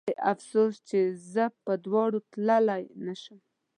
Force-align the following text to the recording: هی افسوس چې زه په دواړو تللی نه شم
هی 0.09 0.15
افسوس 0.31 0.73
چې 0.89 0.99
زه 1.33 1.45
په 1.63 1.71
دواړو 1.85 2.19
تللی 2.33 2.83
نه 3.05 3.15
شم 3.21 3.39